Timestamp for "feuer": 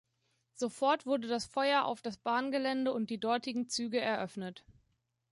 1.45-1.83